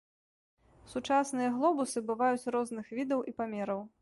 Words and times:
Сучасныя 0.93 1.51
глобусы 1.59 2.05
бываюць 2.09 2.51
розных 2.57 2.85
відаў 2.97 3.19
і 3.31 3.41
памераў. 3.41 3.89